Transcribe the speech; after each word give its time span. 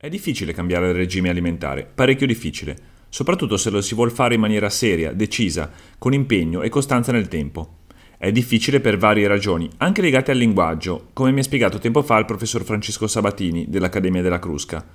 È 0.00 0.08
difficile 0.08 0.52
cambiare 0.52 0.90
il 0.90 0.94
regime 0.94 1.28
alimentare, 1.28 1.84
parecchio 1.92 2.24
difficile, 2.24 2.76
soprattutto 3.08 3.56
se 3.56 3.68
lo 3.68 3.80
si 3.80 3.96
vuole 3.96 4.12
fare 4.12 4.34
in 4.34 4.40
maniera 4.40 4.70
seria, 4.70 5.10
decisa, 5.10 5.72
con 5.98 6.12
impegno 6.12 6.62
e 6.62 6.68
costanza 6.68 7.10
nel 7.10 7.26
tempo. 7.26 7.78
È 8.16 8.30
difficile 8.30 8.78
per 8.78 8.96
varie 8.96 9.26
ragioni, 9.26 9.68
anche 9.78 10.00
legate 10.00 10.30
al 10.30 10.36
linguaggio, 10.36 11.08
come 11.12 11.32
mi 11.32 11.40
ha 11.40 11.42
spiegato 11.42 11.80
tempo 11.80 12.02
fa 12.02 12.16
il 12.16 12.26
professor 12.26 12.62
Francesco 12.62 13.08
Sabatini 13.08 13.66
dell'Accademia 13.68 14.22
della 14.22 14.38
Crusca. 14.38 14.86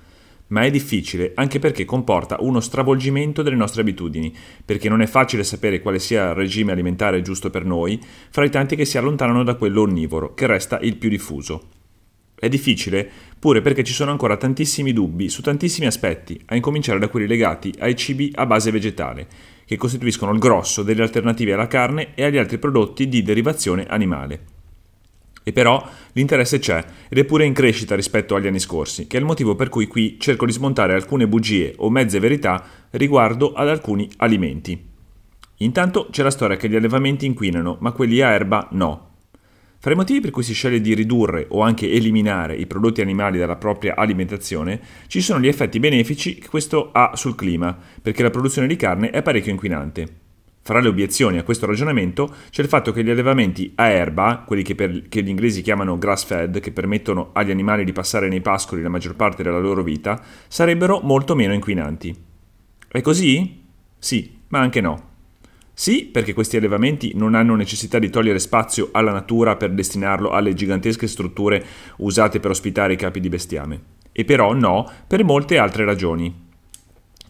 Ma 0.46 0.62
è 0.62 0.70
difficile 0.70 1.32
anche 1.34 1.58
perché 1.58 1.84
comporta 1.84 2.38
uno 2.40 2.60
stravolgimento 2.60 3.42
delle 3.42 3.56
nostre 3.56 3.82
abitudini, 3.82 4.34
perché 4.64 4.88
non 4.88 5.02
è 5.02 5.06
facile 5.06 5.44
sapere 5.44 5.80
quale 5.80 5.98
sia 5.98 6.30
il 6.30 6.34
regime 6.34 6.72
alimentare 6.72 7.20
giusto 7.20 7.50
per 7.50 7.66
noi, 7.66 8.00
fra 8.30 8.46
i 8.46 8.50
tanti 8.50 8.74
che 8.74 8.86
si 8.86 8.96
allontanano 8.96 9.44
da 9.44 9.56
quello 9.56 9.82
onnivoro, 9.82 10.32
che 10.32 10.46
resta 10.46 10.78
il 10.80 10.96
più 10.96 11.10
diffuso. 11.10 11.82
È 12.44 12.48
difficile 12.48 13.10
pure 13.44 13.60
perché 13.60 13.84
ci 13.84 13.92
sono 13.92 14.10
ancora 14.10 14.38
tantissimi 14.38 14.94
dubbi 14.94 15.28
su 15.28 15.42
tantissimi 15.42 15.84
aspetti, 15.84 16.40
a 16.46 16.54
incominciare 16.54 16.98
da 16.98 17.08
quelli 17.08 17.26
legati 17.26 17.74
ai 17.80 17.94
cibi 17.94 18.32
a 18.36 18.46
base 18.46 18.70
vegetale, 18.70 19.26
che 19.66 19.76
costituiscono 19.76 20.32
il 20.32 20.38
grosso 20.38 20.82
delle 20.82 21.02
alternative 21.02 21.52
alla 21.52 21.66
carne 21.66 22.14
e 22.14 22.24
agli 22.24 22.38
altri 22.38 22.56
prodotti 22.56 23.06
di 23.06 23.22
derivazione 23.22 23.84
animale. 23.84 24.44
E 25.42 25.52
però 25.52 25.86
l'interesse 26.12 26.58
c'è 26.58 26.82
ed 27.06 27.18
è 27.18 27.24
pure 27.24 27.44
in 27.44 27.52
crescita 27.52 27.94
rispetto 27.94 28.34
agli 28.34 28.46
anni 28.46 28.60
scorsi, 28.60 29.06
che 29.06 29.18
è 29.18 29.20
il 29.20 29.26
motivo 29.26 29.54
per 29.56 29.68
cui 29.68 29.88
qui 29.88 30.16
cerco 30.18 30.46
di 30.46 30.52
smontare 30.52 30.94
alcune 30.94 31.28
bugie 31.28 31.74
o 31.76 31.90
mezze 31.90 32.18
verità 32.20 32.64
riguardo 32.92 33.52
ad 33.52 33.68
alcuni 33.68 34.08
alimenti. 34.16 34.82
Intanto 35.58 36.08
c'è 36.10 36.22
la 36.22 36.30
storia 36.30 36.56
che 36.56 36.70
gli 36.70 36.76
allevamenti 36.76 37.26
inquinano, 37.26 37.76
ma 37.80 37.92
quelli 37.92 38.22
a 38.22 38.30
erba 38.30 38.68
no, 38.70 39.13
fra 39.84 39.92
i 39.92 39.96
motivi 39.96 40.20
per 40.20 40.30
cui 40.30 40.42
si 40.42 40.54
sceglie 40.54 40.80
di 40.80 40.94
ridurre 40.94 41.44
o 41.50 41.60
anche 41.60 41.90
eliminare 41.90 42.56
i 42.56 42.66
prodotti 42.66 43.02
animali 43.02 43.36
dalla 43.36 43.56
propria 43.56 43.96
alimentazione 43.96 44.80
ci 45.08 45.20
sono 45.20 45.40
gli 45.40 45.46
effetti 45.46 45.78
benefici 45.78 46.36
che 46.36 46.48
questo 46.48 46.88
ha 46.90 47.10
sul 47.16 47.34
clima, 47.34 47.76
perché 48.00 48.22
la 48.22 48.30
produzione 48.30 48.66
di 48.66 48.76
carne 48.76 49.10
è 49.10 49.20
parecchio 49.20 49.52
inquinante. 49.52 50.08
Fra 50.62 50.80
le 50.80 50.88
obiezioni 50.88 51.36
a 51.36 51.42
questo 51.42 51.66
ragionamento 51.66 52.34
c'è 52.48 52.62
il 52.62 52.68
fatto 52.68 52.92
che 52.92 53.04
gli 53.04 53.10
allevamenti 53.10 53.72
a 53.74 53.88
erba, 53.88 54.42
quelli 54.46 54.62
che, 54.62 54.74
per, 54.74 55.06
che 55.10 55.22
gli 55.22 55.28
inglesi 55.28 55.60
chiamano 55.60 55.98
grass 55.98 56.24
fed, 56.24 56.60
che 56.60 56.72
permettono 56.72 57.32
agli 57.34 57.50
animali 57.50 57.84
di 57.84 57.92
passare 57.92 58.28
nei 58.28 58.40
pascoli 58.40 58.80
la 58.80 58.88
maggior 58.88 59.16
parte 59.16 59.42
della 59.42 59.58
loro 59.58 59.82
vita, 59.82 60.18
sarebbero 60.48 61.00
molto 61.02 61.34
meno 61.34 61.52
inquinanti. 61.52 62.16
È 62.88 63.02
così? 63.02 63.64
Sì, 63.98 64.34
ma 64.48 64.60
anche 64.60 64.80
no. 64.80 65.12
Sì, 65.76 66.04
perché 66.04 66.32
questi 66.32 66.56
allevamenti 66.56 67.12
non 67.16 67.34
hanno 67.34 67.56
necessità 67.56 67.98
di 67.98 68.08
togliere 68.08 68.38
spazio 68.38 68.90
alla 68.92 69.10
natura 69.10 69.56
per 69.56 69.72
destinarlo 69.72 70.30
alle 70.30 70.54
gigantesche 70.54 71.08
strutture 71.08 71.64
usate 71.96 72.38
per 72.38 72.52
ospitare 72.52 72.92
i 72.92 72.96
capi 72.96 73.18
di 73.18 73.28
bestiame. 73.28 73.82
E 74.12 74.24
però 74.24 74.52
no, 74.52 74.88
per 75.06 75.24
molte 75.24 75.58
altre 75.58 75.84
ragioni. 75.84 76.42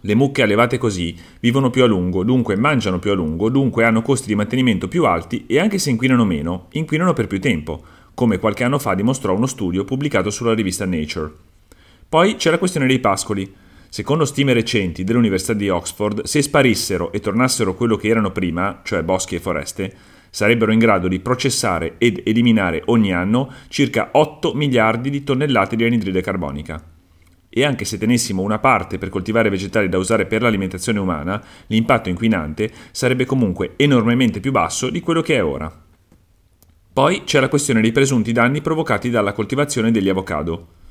Le 0.07 0.15
mucche 0.15 0.43
allevate 0.43 0.77
così 0.77 1.17
vivono 1.41 1.71
più 1.71 1.83
a 1.83 1.87
lungo, 1.87 2.23
dunque 2.25 2.57
mangiano 2.57 2.99
più 2.99 3.11
a 3.11 3.15
lungo, 3.15 3.49
dunque 3.49 3.87
hanno 3.87 4.03
costi 4.03 4.27
di 4.27 4.35
mantenimento 4.35 4.87
più 4.87 5.07
alti 5.07 5.47
e 5.47 5.59
anche 5.59 5.79
se 5.79 5.89
inquinano 5.89 6.27
meno, 6.27 6.67
inquinano 6.73 7.15
per 7.15 7.27
più 7.27 7.41
tempo, 7.41 7.83
come 8.13 8.39
qualche 8.39 8.65
anno 8.65 8.79
fa 8.79 8.93
dimostrò 8.93 9.35
uno 9.35 9.47
studio 9.47 9.85
pubblicato 9.85 10.29
sulla 10.29 10.53
rivista 10.53 10.85
Nature. 10.85 11.33
Poi 12.07 12.37
c'è 12.37 12.51
la 12.51 12.59
questione 12.59 12.87
dei 12.87 12.99
pascoli. 12.99 13.51
Secondo 13.95 14.25
stime 14.25 14.53
recenti 14.55 15.05
dell'Università 15.05 15.53
di 15.53 15.69
Oxford, 15.69 16.25
se 16.25 16.43
sparissero 16.43 17.13
e 17.13 17.21
tornassero 17.21 17.77
quello 17.77 17.95
che 17.95 18.09
erano 18.09 18.33
prima, 18.33 18.81
cioè 18.83 19.05
boschi 19.05 19.37
e 19.37 19.39
foreste, 19.39 19.95
sarebbero 20.31 20.73
in 20.73 20.81
grado 20.81 21.07
di 21.07 21.21
processare 21.21 21.95
ed 21.99 22.21
eliminare 22.25 22.83
ogni 22.87 23.13
anno 23.13 23.53
circa 23.69 24.09
8 24.11 24.55
miliardi 24.55 25.11
di 25.11 25.23
tonnellate 25.23 25.77
di 25.77 25.85
anidride 25.85 26.23
carbonica. 26.23 26.83
E 27.49 27.65
anche 27.65 27.85
se 27.85 27.97
tenessimo 27.97 28.43
una 28.43 28.59
parte 28.59 28.99
per 28.99 29.11
coltivare 29.11 29.49
vegetali 29.49 29.89
da 29.89 29.99
usare 29.99 30.27
per 30.27 30.43
l'alimentazione 30.43 30.99
umana, 30.99 31.41
l'impatto 31.69 32.09
inquinante 32.09 32.73
sarebbe 32.91 33.25
comunque 33.25 33.75
enormemente 33.77 34.41
più 34.41 34.51
basso 34.51 34.91
di 34.91 34.99
quello 34.99 35.23
che 35.23 35.37
è 35.37 35.45
ora. 35.45 35.73
Poi 36.93 37.23
c'è 37.23 37.39
la 37.39 37.49
questione 37.49 37.81
dei 37.81 37.93
presunti 37.93 38.33
danni 38.33 38.61
provocati 38.61 39.09
dalla 39.09 39.33
coltivazione 39.33 39.93
degli 39.93 40.09
avocado. 40.09 40.83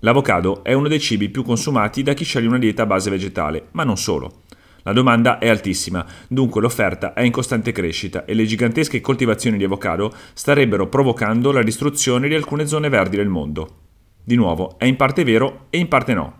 L'avocado 0.00 0.64
è 0.64 0.72
uno 0.72 0.88
dei 0.88 1.00
cibi 1.00 1.28
più 1.28 1.42
consumati 1.42 2.02
da 2.02 2.14
chi 2.14 2.24
sceglie 2.24 2.48
una 2.48 2.58
dieta 2.58 2.82
a 2.82 2.86
base 2.86 3.10
vegetale, 3.10 3.68
ma 3.72 3.84
non 3.84 3.98
solo. 3.98 4.42
La 4.82 4.94
domanda 4.94 5.38
è 5.38 5.48
altissima, 5.48 6.06
dunque 6.26 6.62
l'offerta 6.62 7.12
è 7.12 7.22
in 7.22 7.32
costante 7.32 7.70
crescita 7.70 8.24
e 8.24 8.32
le 8.32 8.46
gigantesche 8.46 9.02
coltivazioni 9.02 9.58
di 9.58 9.64
avocado 9.64 10.12
starebbero 10.32 10.88
provocando 10.88 11.52
la 11.52 11.62
distruzione 11.62 12.28
di 12.28 12.34
alcune 12.34 12.66
zone 12.66 12.88
verdi 12.88 13.16
del 13.16 13.28
mondo. 13.28 13.76
Di 14.24 14.36
nuovo, 14.36 14.78
è 14.78 14.86
in 14.86 14.96
parte 14.96 15.22
vero 15.22 15.66
e 15.68 15.76
in 15.76 15.88
parte 15.88 16.14
no. 16.14 16.38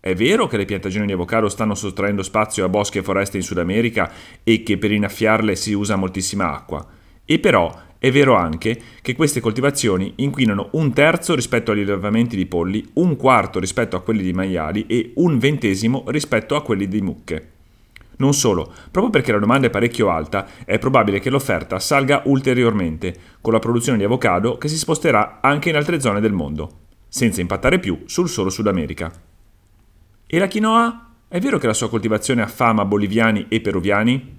È 0.00 0.14
vero 0.14 0.46
che 0.46 0.56
le 0.56 0.64
piantagioni 0.64 1.04
di 1.04 1.12
avocado 1.12 1.50
stanno 1.50 1.74
sottraendo 1.74 2.22
spazio 2.22 2.64
a 2.64 2.68
boschi 2.70 2.98
e 2.98 3.02
foreste 3.02 3.36
in 3.36 3.42
Sud 3.42 3.58
America 3.58 4.10
e 4.42 4.62
che 4.62 4.78
per 4.78 4.92
innaffiarle 4.92 5.54
si 5.54 5.74
usa 5.74 5.96
moltissima 5.96 6.50
acqua. 6.50 6.86
E 7.26 7.38
però 7.40 7.70
è 8.06 8.12
vero 8.12 8.36
anche 8.36 8.80
che 9.02 9.16
queste 9.16 9.40
coltivazioni 9.40 10.12
inquinano 10.16 10.68
un 10.72 10.92
terzo 10.92 11.34
rispetto 11.34 11.72
agli 11.72 11.80
allevamenti 11.80 12.36
di 12.36 12.46
polli, 12.46 12.88
un 12.94 13.16
quarto 13.16 13.58
rispetto 13.58 13.96
a 13.96 14.00
quelli 14.00 14.22
di 14.22 14.32
maiali 14.32 14.86
e 14.86 15.10
un 15.16 15.38
ventesimo 15.38 16.04
rispetto 16.06 16.54
a 16.54 16.62
quelli 16.62 16.86
di 16.86 17.00
mucche. 17.00 17.50
Non 18.18 18.32
solo, 18.32 18.72
proprio 18.92 19.10
perché 19.10 19.32
la 19.32 19.40
domanda 19.40 19.66
è 19.66 19.70
parecchio 19.70 20.08
alta, 20.08 20.46
è 20.64 20.78
probabile 20.78 21.18
che 21.18 21.30
l'offerta 21.30 21.80
salga 21.80 22.22
ulteriormente, 22.26 23.12
con 23.40 23.52
la 23.52 23.58
produzione 23.58 23.98
di 23.98 24.04
avocado 24.04 24.56
che 24.56 24.68
si 24.68 24.78
sposterà 24.78 25.40
anche 25.42 25.70
in 25.70 25.74
altre 25.74 25.98
zone 25.98 26.20
del 26.20 26.32
mondo, 26.32 26.82
senza 27.08 27.40
impattare 27.40 27.80
più 27.80 28.02
sul 28.04 28.28
solo 28.28 28.50
Sud 28.50 28.68
America. 28.68 29.12
E 30.28 30.38
la 30.38 30.46
quinoa? 30.46 31.10
È 31.26 31.40
vero 31.40 31.58
che 31.58 31.66
la 31.66 31.74
sua 31.74 31.88
coltivazione 31.88 32.42
affama 32.42 32.84
boliviani 32.84 33.46
e 33.48 33.60
peruviani? 33.60 34.38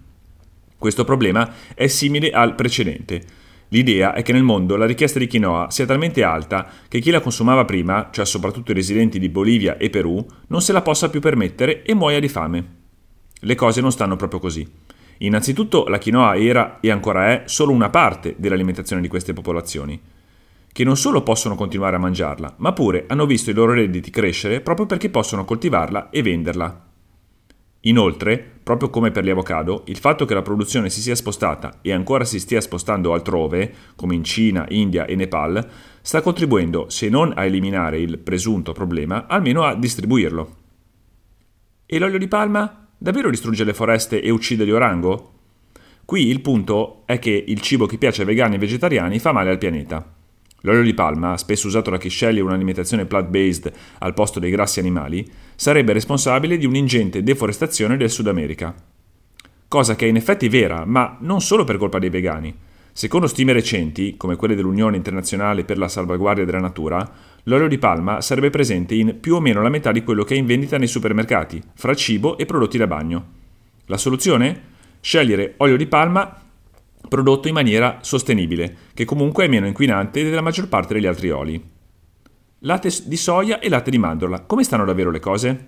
Questo 0.77 1.03
problema 1.03 1.53
è 1.75 1.87
simile 1.87 2.29
al 2.29 2.55
precedente. 2.55 3.45
L'idea 3.69 4.13
è 4.13 4.21
che 4.21 4.31
nel 4.31 4.43
mondo 4.43 4.77
la 4.77 4.85
richiesta 4.85 5.19
di 5.19 5.27
quinoa 5.27 5.69
sia 5.69 5.85
talmente 5.85 6.23
alta 6.23 6.69
che 6.87 6.99
chi 6.99 7.11
la 7.11 7.19
consumava 7.19 7.65
prima, 7.65 8.09
cioè 8.11 8.25
soprattutto 8.25 8.71
i 8.71 8.75
residenti 8.75 9.19
di 9.19 9.27
Bolivia 9.27 9.77
e 9.77 9.89
Perù, 9.89 10.25
non 10.47 10.61
se 10.61 10.71
la 10.71 10.81
possa 10.81 11.09
più 11.09 11.19
permettere 11.19 11.83
e 11.83 11.93
muoia 11.93 12.19
di 12.19 12.29
fame. 12.29 12.75
Le 13.39 13.55
cose 13.55 13.81
non 13.81 13.91
stanno 13.91 14.15
proprio 14.15 14.39
così. 14.39 14.65
Innanzitutto 15.19 15.85
la 15.87 15.99
quinoa 15.99 16.37
era 16.37 16.79
e 16.79 16.91
ancora 16.91 17.29
è 17.29 17.43
solo 17.45 17.73
una 17.73 17.89
parte 17.89 18.35
dell'alimentazione 18.37 19.01
di 19.01 19.07
queste 19.07 19.33
popolazioni, 19.33 19.99
che 20.71 20.83
non 20.83 20.95
solo 20.95 21.21
possono 21.23 21.55
continuare 21.55 21.97
a 21.97 21.99
mangiarla, 21.99 22.55
ma 22.57 22.71
pure 22.71 23.05
hanno 23.07 23.25
visto 23.25 23.49
i 23.49 23.53
loro 23.53 23.73
redditi 23.73 24.11
crescere 24.11 24.61
proprio 24.61 24.85
perché 24.85 25.09
possono 25.09 25.43
coltivarla 25.43 26.09
e 26.09 26.21
venderla. 26.21 26.86
Inoltre, 27.81 28.37
proprio 28.63 28.89
come 28.89 29.11
per 29.11 29.23
gli 29.23 29.29
avocado, 29.29 29.83
il 29.85 29.97
fatto 29.97 30.25
che 30.25 30.33
la 30.33 30.41
produzione 30.41 30.89
si 30.89 30.99
sia 30.99 31.15
spostata 31.15 31.79
e 31.81 31.93
ancora 31.93 32.25
si 32.25 32.39
stia 32.39 32.59
spostando 32.59 33.13
altrove, 33.13 33.73
come 33.95 34.15
in 34.15 34.23
Cina, 34.23 34.65
India 34.69 35.05
e 35.05 35.15
Nepal, 35.15 35.65
sta 36.01 36.21
contribuendo, 36.21 36.89
se 36.89 37.07
non 37.07 37.33
a 37.35 37.45
eliminare 37.45 37.99
il 37.99 38.17
presunto 38.17 38.73
problema, 38.73 39.27
almeno 39.27 39.63
a 39.63 39.75
distribuirlo. 39.75 40.55
E 41.85 41.99
l'olio 41.99 42.17
di 42.17 42.27
palma? 42.27 42.87
Davvero 42.97 43.29
distrugge 43.29 43.63
le 43.63 43.73
foreste 43.73 44.21
e 44.21 44.29
uccide 44.31 44.65
gli 44.65 44.71
orango? 44.71 45.33
Qui 46.03 46.27
il 46.27 46.41
punto 46.41 47.03
è 47.05 47.19
che 47.19 47.43
il 47.47 47.61
cibo 47.61 47.85
che 47.85 47.97
piace 47.97 48.21
ai 48.21 48.27
vegani 48.27 48.55
e 48.55 48.59
vegetariani 48.59 49.19
fa 49.19 49.31
male 49.31 49.51
al 49.51 49.57
pianeta. 49.57 50.15
L'olio 50.61 50.81
di 50.81 50.93
palma, 50.93 51.37
spesso 51.37 51.67
usato 51.67 51.91
da 51.91 51.97
chi 51.97 52.09
sceglie 52.09 52.41
un'alimentazione 52.41 53.05
plant-based 53.05 53.71
al 53.99 54.13
posto 54.13 54.39
dei 54.39 54.49
grassi 54.49 54.79
animali, 54.79 55.29
sarebbe 55.57 55.91
responsabile 55.91 56.55
di 56.55 56.67
un'ingente 56.67 57.23
deforestazione 57.23 57.97
del 57.97 58.11
Sud 58.11 58.27
America. 58.27 58.75
Cosa 59.67 59.95
che 59.95 60.05
è 60.05 60.09
in 60.09 60.15
effetti 60.15 60.47
vera, 60.49 60.85
ma 60.85 61.17
non 61.21 61.41
solo 61.41 61.63
per 61.63 61.77
colpa 61.77 61.97
dei 61.97 62.11
vegani. 62.11 62.55
Secondo 62.93 63.25
stime 63.25 63.53
recenti, 63.53 64.15
come 64.17 64.35
quelle 64.35 64.53
dell'Unione 64.53 64.97
Internazionale 64.97 65.63
per 65.63 65.79
la 65.79 65.87
Salvaguardia 65.87 66.45
della 66.45 66.59
Natura, 66.59 67.11
l'olio 67.43 67.67
di 67.67 67.79
palma 67.79 68.21
sarebbe 68.21 68.51
presente 68.51 68.93
in 68.93 69.19
più 69.19 69.35
o 69.35 69.39
meno 69.39 69.63
la 69.63 69.69
metà 69.69 69.91
di 69.91 70.03
quello 70.03 70.23
che 70.23 70.35
è 70.35 70.37
in 70.37 70.45
vendita 70.45 70.77
nei 70.77 70.87
supermercati, 70.87 71.61
fra 71.73 71.95
cibo 71.95 72.37
e 72.37 72.45
prodotti 72.45 72.77
da 72.77 72.87
bagno. 72.87 73.25
La 73.87 73.97
soluzione? 73.97 74.75
Scegliere 75.01 75.55
olio 75.57 75.75
di 75.75 75.87
palma 75.87 76.43
prodotto 77.09 77.47
in 77.47 77.55
maniera 77.55 77.97
sostenibile, 78.01 78.75
che 78.93 79.05
comunque 79.05 79.45
è 79.45 79.47
meno 79.47 79.65
inquinante 79.65 80.23
della 80.23 80.41
maggior 80.41 80.67
parte 80.67 80.93
degli 80.93 81.07
altri 81.07 81.31
oli. 81.31 81.75
Latte 82.61 82.89
di 83.05 83.17
soia 83.17 83.59
e 83.59 83.69
latte 83.69 83.91
di 83.91 83.99
mandorla, 83.99 84.41
come 84.41 84.63
stanno 84.63 84.83
davvero 84.83 85.11
le 85.11 85.19
cose? 85.19 85.65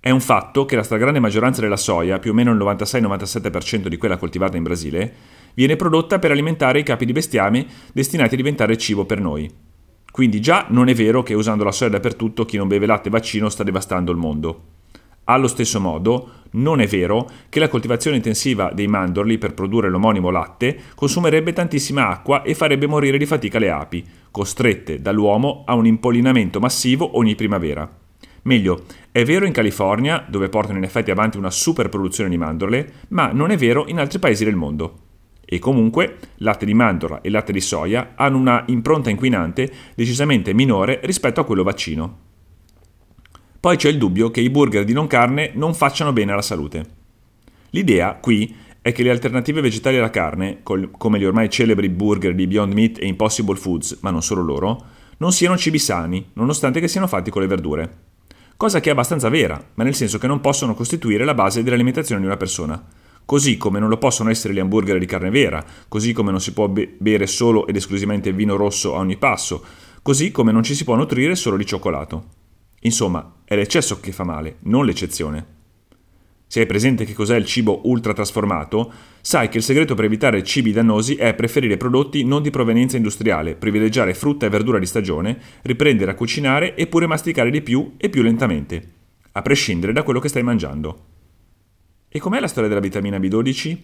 È 0.00 0.10
un 0.10 0.18
fatto 0.18 0.64
che 0.64 0.74
la 0.74 0.82
stragrande 0.82 1.20
maggioranza 1.20 1.60
della 1.60 1.76
soia, 1.76 2.18
più 2.18 2.32
o 2.32 2.34
meno 2.34 2.50
il 2.50 2.58
96-97% 2.58 3.86
di 3.86 3.96
quella 3.96 4.16
coltivata 4.16 4.56
in 4.56 4.64
Brasile, 4.64 5.14
viene 5.54 5.76
prodotta 5.76 6.18
per 6.18 6.32
alimentare 6.32 6.80
i 6.80 6.82
capi 6.82 7.04
di 7.04 7.12
bestiame 7.12 7.64
destinati 7.92 8.34
a 8.34 8.36
diventare 8.36 8.76
cibo 8.76 9.04
per 9.04 9.20
noi. 9.20 9.48
Quindi 10.10 10.40
già 10.40 10.66
non 10.70 10.88
è 10.88 10.94
vero 10.94 11.22
che 11.22 11.34
usando 11.34 11.62
la 11.62 11.70
soia 11.70 11.90
dappertutto 11.90 12.44
chi 12.44 12.56
non 12.56 12.66
beve 12.66 12.86
latte 12.86 13.08
vaccino 13.08 13.48
sta 13.48 13.62
devastando 13.62 14.10
il 14.10 14.18
mondo. 14.18 14.62
Allo 15.26 15.46
stesso 15.46 15.80
modo, 15.80 16.42
non 16.50 16.80
è 16.80 16.86
vero 16.88 17.30
che 17.48 17.60
la 17.60 17.68
coltivazione 17.68 18.16
intensiva 18.16 18.72
dei 18.74 18.88
mandorli 18.88 19.38
per 19.38 19.54
produrre 19.54 19.88
l'omonimo 19.88 20.30
latte 20.30 20.76
consumerebbe 20.96 21.52
tantissima 21.52 22.08
acqua 22.08 22.42
e 22.42 22.54
farebbe 22.54 22.86
morire 22.86 23.16
di 23.16 23.26
fatica 23.26 23.58
le 23.58 23.70
api, 23.70 24.04
costrette 24.34 25.00
dall'uomo 25.00 25.62
a 25.64 25.74
un 25.74 25.86
impollinamento 25.86 26.58
massivo 26.58 27.18
ogni 27.18 27.36
primavera. 27.36 27.88
Meglio, 28.42 28.82
è 29.12 29.22
vero 29.22 29.46
in 29.46 29.52
California, 29.52 30.26
dove 30.28 30.48
portano 30.48 30.78
in 30.78 30.82
effetti 30.82 31.12
avanti 31.12 31.38
una 31.38 31.52
super 31.52 31.88
produzione 31.88 32.28
di 32.28 32.36
mandorle, 32.36 32.92
ma 33.10 33.30
non 33.30 33.52
è 33.52 33.56
vero 33.56 33.86
in 33.86 34.00
altri 34.00 34.18
paesi 34.18 34.44
del 34.44 34.56
mondo. 34.56 34.98
E 35.44 35.60
comunque, 35.60 36.18
latte 36.38 36.66
di 36.66 36.74
mandorla 36.74 37.20
e 37.20 37.30
latte 37.30 37.52
di 37.52 37.60
soia 37.60 38.14
hanno 38.16 38.38
una 38.38 38.64
impronta 38.66 39.08
inquinante 39.08 39.72
decisamente 39.94 40.52
minore 40.52 40.98
rispetto 41.04 41.40
a 41.40 41.44
quello 41.44 41.62
vaccino. 41.62 42.18
Poi 43.60 43.76
c'è 43.76 43.88
il 43.88 43.98
dubbio 43.98 44.32
che 44.32 44.40
i 44.40 44.50
burger 44.50 44.82
di 44.82 44.92
non 44.92 45.06
carne 45.06 45.52
non 45.54 45.74
facciano 45.74 46.12
bene 46.12 46.32
alla 46.32 46.42
salute. 46.42 46.84
L'idea, 47.70 48.18
qui, 48.20 48.52
è 48.84 48.92
che 48.92 49.02
le 49.02 49.08
alternative 49.08 49.62
vegetali 49.62 49.96
alla 49.96 50.10
carne, 50.10 50.60
come 50.62 51.18
gli 51.18 51.24
ormai 51.24 51.48
celebri 51.48 51.88
burger 51.88 52.34
di 52.34 52.46
Beyond 52.46 52.74
Meat 52.74 52.98
e 53.00 53.06
Impossible 53.06 53.56
Foods, 53.56 54.00
ma 54.02 54.10
non 54.10 54.22
solo 54.22 54.42
loro, 54.42 54.84
non 55.16 55.32
siano 55.32 55.56
cibi 55.56 55.78
sani, 55.78 56.32
nonostante 56.34 56.80
che 56.80 56.88
siano 56.88 57.06
fatti 57.06 57.30
con 57.30 57.40
le 57.40 57.48
verdure. 57.48 57.98
Cosa 58.58 58.80
che 58.80 58.90
è 58.90 58.92
abbastanza 58.92 59.30
vera, 59.30 59.58
ma 59.72 59.84
nel 59.84 59.94
senso 59.94 60.18
che 60.18 60.26
non 60.26 60.42
possono 60.42 60.74
costituire 60.74 61.24
la 61.24 61.32
base 61.32 61.62
dell'alimentazione 61.62 62.20
di 62.20 62.26
una 62.26 62.36
persona. 62.36 62.84
Così 63.24 63.56
come 63.56 63.78
non 63.78 63.88
lo 63.88 63.96
possono 63.96 64.28
essere 64.28 64.52
gli 64.52 64.58
hamburger 64.58 64.98
di 64.98 65.06
carne 65.06 65.30
vera, 65.30 65.64
così 65.88 66.12
come 66.12 66.30
non 66.30 66.42
si 66.42 66.52
può 66.52 66.68
be- 66.68 66.94
bere 66.98 67.26
solo 67.26 67.66
ed 67.66 67.76
esclusivamente 67.76 68.34
vino 68.34 68.56
rosso 68.56 68.94
a 68.94 68.98
ogni 68.98 69.16
passo, 69.16 69.64
così 70.02 70.30
come 70.30 70.52
non 70.52 70.62
ci 70.62 70.74
si 70.74 70.84
può 70.84 70.94
nutrire 70.94 71.36
solo 71.36 71.56
di 71.56 71.64
cioccolato. 71.64 72.24
Insomma, 72.80 73.36
è 73.46 73.56
l'eccesso 73.56 73.98
che 73.98 74.12
fa 74.12 74.24
male, 74.24 74.58
non 74.64 74.84
l'eccezione. 74.84 75.53
Se 76.54 76.60
hai 76.60 76.66
presente 76.66 77.04
che 77.04 77.14
cos'è 77.14 77.34
il 77.34 77.46
cibo 77.46 77.80
ultra 77.86 78.12
trasformato, 78.12 78.92
sai 79.20 79.48
che 79.48 79.56
il 79.56 79.64
segreto 79.64 79.96
per 79.96 80.04
evitare 80.04 80.44
cibi 80.44 80.70
dannosi 80.70 81.16
è 81.16 81.34
preferire 81.34 81.76
prodotti 81.76 82.22
non 82.22 82.42
di 82.42 82.50
provenienza 82.50 82.96
industriale, 82.96 83.56
privilegiare 83.56 84.14
frutta 84.14 84.46
e 84.46 84.50
verdura 84.50 84.78
di 84.78 84.86
stagione, 84.86 85.36
riprendere 85.62 86.12
a 86.12 86.14
cucinare 86.14 86.76
e 86.76 86.86
pure 86.86 87.08
masticare 87.08 87.50
di 87.50 87.60
più 87.60 87.94
e 87.96 88.08
più 88.08 88.22
lentamente, 88.22 88.82
a 89.32 89.42
prescindere 89.42 89.92
da 89.92 90.04
quello 90.04 90.20
che 90.20 90.28
stai 90.28 90.44
mangiando. 90.44 91.06
E 92.08 92.20
com'è 92.20 92.38
la 92.38 92.46
storia 92.46 92.68
della 92.68 92.80
vitamina 92.80 93.18
B12? 93.18 93.76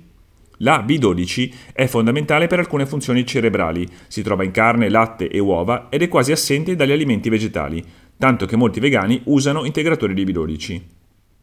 La 0.58 0.84
B12 0.86 1.52
è 1.72 1.88
fondamentale 1.88 2.46
per 2.46 2.60
alcune 2.60 2.86
funzioni 2.86 3.26
cerebrali, 3.26 3.84
si 4.06 4.22
trova 4.22 4.44
in 4.44 4.52
carne, 4.52 4.88
latte 4.88 5.28
e 5.28 5.40
uova 5.40 5.88
ed 5.90 6.02
è 6.02 6.08
quasi 6.08 6.30
assente 6.30 6.76
dagli 6.76 6.92
alimenti 6.92 7.30
vegetali, 7.30 7.84
tanto 8.16 8.46
che 8.46 8.54
molti 8.54 8.78
vegani 8.78 9.22
usano 9.24 9.64
integratori 9.64 10.14
di 10.14 10.24
B12 10.24 10.98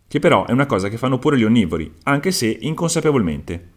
che 0.08 0.20
però 0.20 0.46
è 0.46 0.52
una 0.52 0.66
cosa 0.66 0.90
che 0.90 0.98
fanno 0.98 1.20
pure 1.20 1.38
gli 1.38 1.44
onnivori, 1.44 1.92
anche 2.04 2.32
se 2.32 2.58
inconsapevolmente. 2.62 3.76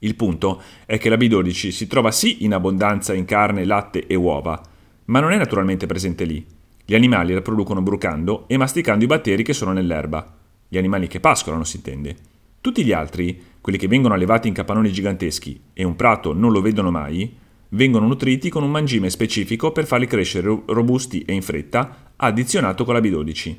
Il 0.00 0.14
punto 0.14 0.62
è 0.86 0.96
che 0.98 1.08
la 1.08 1.16
B12 1.16 1.70
si 1.70 1.86
trova 1.86 2.10
sì 2.10 2.44
in 2.44 2.54
abbondanza 2.54 3.12
in 3.12 3.24
carne, 3.24 3.64
latte 3.64 4.06
e 4.06 4.14
uova, 4.14 4.60
ma 5.06 5.20
non 5.20 5.32
è 5.32 5.36
naturalmente 5.36 5.86
presente 5.86 6.24
lì. 6.24 6.44
Gli 6.84 6.94
animali 6.94 7.34
la 7.34 7.42
producono 7.42 7.82
brucando 7.82 8.44
e 8.48 8.56
masticando 8.56 9.04
i 9.04 9.08
batteri 9.08 9.42
che 9.42 9.52
sono 9.52 9.72
nell'erba. 9.72 10.36
Gli 10.68 10.78
animali 10.78 11.06
che 11.06 11.20
pascolano, 11.20 11.64
si 11.64 11.76
intende. 11.76 12.16
Tutti 12.60 12.84
gli 12.84 12.92
altri, 12.92 13.42
quelli 13.60 13.78
che 13.78 13.88
vengono 13.88 14.14
allevati 14.14 14.48
in 14.48 14.54
capannoni 14.54 14.90
giganteschi 14.90 15.60
e 15.72 15.84
un 15.84 15.96
prato 15.96 16.32
non 16.32 16.52
lo 16.52 16.60
vedono 16.60 16.90
mai, 16.90 17.36
vengono 17.70 18.06
nutriti 18.06 18.48
con 18.48 18.62
un 18.62 18.70
mangime 18.70 19.10
specifico 19.10 19.72
per 19.72 19.86
farli 19.86 20.06
crescere 20.06 20.62
robusti 20.66 21.22
e 21.22 21.32
in 21.32 21.42
fretta, 21.42 22.12
addizionato 22.16 22.84
con 22.84 22.94
la 22.94 23.00
B12. 23.00 23.56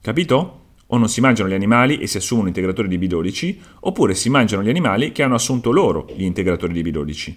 Capito? 0.00 0.65
O 0.88 0.98
non 0.98 1.08
si 1.08 1.20
mangiano 1.20 1.48
gli 1.48 1.54
animali 1.54 1.98
e 1.98 2.06
si 2.06 2.16
assumono 2.16 2.48
integratori 2.48 2.88
di 2.88 2.98
B12, 2.98 3.56
oppure 3.80 4.14
si 4.14 4.30
mangiano 4.30 4.62
gli 4.62 4.68
animali 4.68 5.12
che 5.12 5.22
hanno 5.22 5.34
assunto 5.34 5.72
loro 5.72 6.06
gli 6.14 6.24
integratori 6.24 6.80
di 6.80 6.90
B12. 6.90 7.34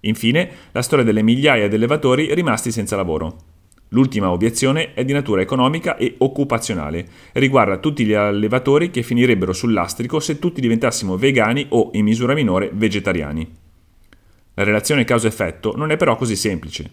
Infine, 0.00 0.50
la 0.72 0.82
storia 0.82 1.04
delle 1.04 1.22
migliaia 1.22 1.68
di 1.68 1.74
allevatori 1.74 2.32
rimasti 2.34 2.70
senza 2.70 2.96
lavoro. 2.96 3.36
L'ultima 3.92 4.30
obiezione 4.30 4.94
è 4.94 5.04
di 5.04 5.12
natura 5.12 5.42
economica 5.42 5.96
e 5.96 6.14
occupazionale 6.18 7.06
e 7.32 7.40
riguarda 7.40 7.78
tutti 7.78 8.04
gli 8.04 8.12
allevatori 8.12 8.90
che 8.90 9.02
finirebbero 9.02 9.52
sul 9.52 9.72
lastrico 9.72 10.20
se 10.20 10.38
tutti 10.38 10.60
diventassimo 10.60 11.16
vegani 11.16 11.66
o, 11.70 11.90
in 11.94 12.04
misura 12.04 12.34
minore, 12.34 12.70
vegetariani. 12.72 13.56
La 14.54 14.62
relazione 14.62 15.04
causa-effetto 15.04 15.74
non 15.76 15.90
è 15.90 15.96
però 15.96 16.14
così 16.14 16.36
semplice. 16.36 16.90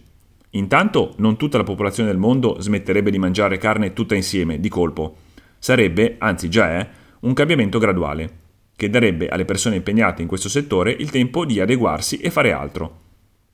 Intanto 0.50 1.14
non 1.18 1.36
tutta 1.36 1.58
la 1.58 1.64
popolazione 1.64 2.08
del 2.08 2.18
mondo 2.18 2.56
smetterebbe 2.60 3.10
di 3.10 3.18
mangiare 3.18 3.58
carne 3.58 3.92
tutta 3.92 4.16
insieme, 4.16 4.58
di 4.58 4.68
colpo, 4.68 5.16
Sarebbe, 5.58 6.16
anzi 6.18 6.48
già 6.48 6.70
è, 6.70 6.88
un 7.20 7.32
cambiamento 7.32 7.78
graduale, 7.78 8.46
che 8.76 8.88
darebbe 8.88 9.28
alle 9.28 9.44
persone 9.44 9.76
impegnate 9.76 10.22
in 10.22 10.28
questo 10.28 10.48
settore 10.48 10.92
il 10.92 11.10
tempo 11.10 11.44
di 11.44 11.60
adeguarsi 11.60 12.18
e 12.18 12.30
fare 12.30 12.52
altro. 12.52 13.00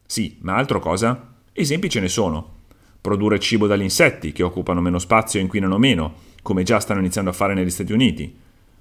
Sì, 0.06 0.36
ma 0.42 0.54
altro 0.54 0.80
cosa? 0.80 1.36
Esempi 1.52 1.88
ce 1.88 2.00
ne 2.00 2.08
sono. 2.08 2.52
Produrre 3.00 3.38
cibo 3.38 3.66
dagli 3.66 3.82
insetti, 3.82 4.32
che 4.32 4.42
occupano 4.42 4.82
meno 4.82 4.98
spazio 4.98 5.40
e 5.40 5.42
inquinano 5.42 5.78
meno, 5.78 6.14
come 6.42 6.62
già 6.62 6.78
stanno 6.78 7.00
iniziando 7.00 7.30
a 7.30 7.34
fare 7.34 7.54
negli 7.54 7.70
Stati 7.70 7.92
Uniti. 7.92 8.36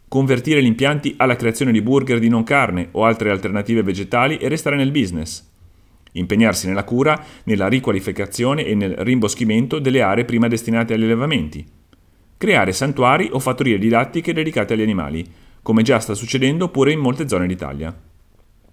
Convertire 0.10 0.62
gli 0.62 0.68
impianti 0.68 1.14
alla 1.18 1.38
creazione 1.38 1.72
di 1.72 1.82
burger 1.82 2.20
di 2.20 2.28
non 2.28 2.44
carne 2.44 2.90
o 2.92 3.06
altre 3.06 3.32
alternative 3.32 3.84
vegetali 3.84 4.38
e 4.38 4.50
restare 4.50 4.76
nel 4.76 4.92
business. 4.92 5.50
Impegnarsi 6.12 6.68
nella 6.68 6.84
cura, 6.84 7.24
nella 7.46 7.68
riqualificazione 7.68 8.66
e 8.66 8.76
nel 8.76 8.96
rimboschimento 8.98 9.80
delle 9.80 10.02
aree 10.02 10.26
prima 10.26 10.48
destinate 10.48 10.94
agli 10.94 11.04
allevamenti 11.04 11.82
creare 12.44 12.74
santuari 12.74 13.30
o 13.32 13.40
fattorie 13.40 13.78
didattiche 13.78 14.34
dedicate 14.34 14.74
agli 14.74 14.82
animali, 14.82 15.26
come 15.62 15.82
già 15.82 16.02
sta 16.02 16.14
succedendo 16.14 16.68
pure 16.68 16.92
in 16.92 17.00
molte 17.00 17.26
zone 17.30 17.48
d'Italia. 17.48 17.98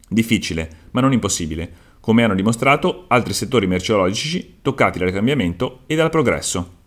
Difficile, 0.08 0.88
ma 0.90 1.00
non 1.00 1.12
impossibile, 1.12 1.72
come 2.00 2.24
hanno 2.24 2.34
dimostrato 2.34 3.04
altri 3.06 3.32
settori 3.32 3.68
merceologici 3.68 4.56
toccati 4.60 4.98
dal 4.98 5.12
cambiamento 5.12 5.82
e 5.86 5.94
dal 5.94 6.10
progresso. 6.10 6.78